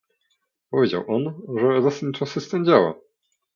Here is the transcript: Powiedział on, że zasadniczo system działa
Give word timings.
Powiedział 0.71 1.03
on, 1.07 1.41
że 1.57 1.81
zasadniczo 1.81 2.25
system 2.25 2.65
działa 2.65 2.95